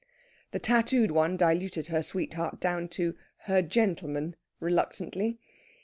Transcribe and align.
The 0.51 0.57
tattooed 0.57 1.11
one 1.11 1.37
diluted 1.37 1.85
her 1.85 2.01
sweetheart 2.01 2.59
down 2.59 2.87
to 2.87 3.15
"her 3.43 3.61
gentleman" 3.61 4.35
reluctantly. 4.59 5.37